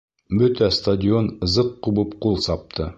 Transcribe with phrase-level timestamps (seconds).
[0.39, 2.87] Бөтә стадион зыҡ ҡубып ҡул сапты.